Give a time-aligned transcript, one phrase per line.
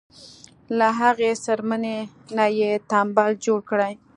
[0.77, 1.97] له هغې څرمنې
[2.37, 3.93] نه یې تمبل جوړ کړی.